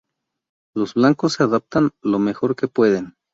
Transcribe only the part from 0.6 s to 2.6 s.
Los blancos se adaptan lo mejor